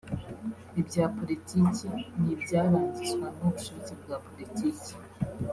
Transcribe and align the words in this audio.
Ibya 0.79 1.03
politiki 1.17 1.55
ni 2.19 2.31
ibyarangizwa 2.35 3.27
n’ubushake 3.35 3.91
bwa 4.01 4.17
politiki 4.27 4.89